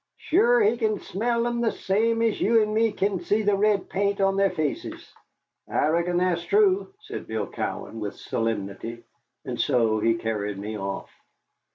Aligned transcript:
Sure 0.17 0.63
he 0.63 0.77
can 0.77 0.99
smell 0.99 1.43
thim 1.43 1.61
the 1.61 1.71
same 1.71 2.23
as 2.23 2.41
you 2.41 2.59
an' 2.59 2.73
me 2.73 2.91
kin 2.91 3.19
see 3.19 3.43
the 3.43 3.55
red 3.55 3.87
paint 3.87 4.19
on 4.19 4.35
their 4.35 4.49
faces." 4.49 5.13
"I 5.69 5.89
reckon 5.89 6.17
that's 6.17 6.41
true," 6.43 6.91
said 7.01 7.27
Bill 7.27 7.45
Cowan, 7.45 7.99
with 7.99 8.15
solemnity, 8.15 9.03
and 9.45 9.61
so 9.61 9.99
he 9.99 10.15
carried 10.15 10.57
me 10.57 10.75
off. 10.75 11.11